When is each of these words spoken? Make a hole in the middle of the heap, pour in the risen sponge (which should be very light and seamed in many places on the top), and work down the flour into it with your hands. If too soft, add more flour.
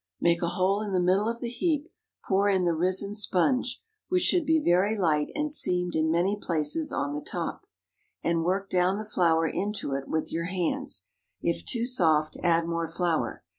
Make 0.19 0.41
a 0.41 0.47
hole 0.47 0.81
in 0.81 0.93
the 0.93 0.99
middle 0.99 1.29
of 1.29 1.41
the 1.41 1.47
heap, 1.49 1.87
pour 2.27 2.49
in 2.49 2.65
the 2.65 2.73
risen 2.73 3.13
sponge 3.13 3.83
(which 4.09 4.23
should 4.23 4.47
be 4.47 4.59
very 4.59 4.97
light 4.97 5.27
and 5.35 5.51
seamed 5.51 5.95
in 5.95 6.09
many 6.09 6.35
places 6.41 6.91
on 6.91 7.13
the 7.13 7.21
top), 7.21 7.67
and 8.23 8.43
work 8.43 8.67
down 8.67 8.97
the 8.97 9.05
flour 9.05 9.47
into 9.47 9.93
it 9.93 10.07
with 10.07 10.31
your 10.31 10.45
hands. 10.45 11.03
If 11.43 11.63
too 11.63 11.85
soft, 11.85 12.35
add 12.41 12.65
more 12.67 12.87
flour. 12.87 13.43